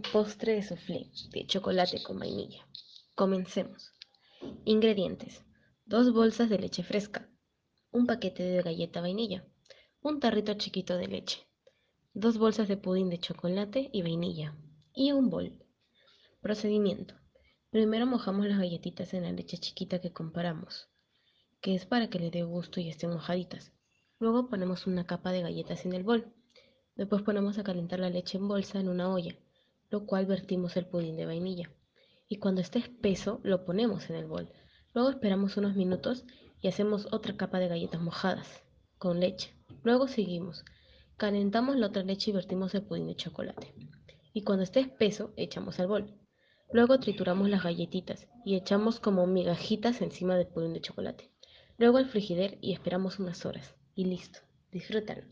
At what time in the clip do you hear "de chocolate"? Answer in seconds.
1.32-2.02, 13.10-13.90, 43.06-43.74, 50.72-51.30